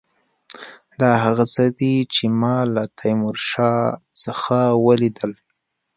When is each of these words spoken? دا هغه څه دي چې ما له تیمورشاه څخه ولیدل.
دا 0.99 1.11
هغه 1.23 1.45
څه 1.53 1.63
دي 1.79 1.95
چې 2.13 2.23
ما 2.41 2.57
له 2.73 2.83
تیمورشاه 2.99 3.81
څخه 4.23 4.57
ولیدل. 4.85 5.31